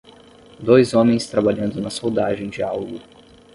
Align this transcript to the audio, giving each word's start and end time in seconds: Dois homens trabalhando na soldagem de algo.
Dois 0.59 0.95
homens 0.95 1.27
trabalhando 1.27 1.79
na 1.79 1.91
soldagem 1.91 2.49
de 2.49 2.63
algo. 2.63 2.99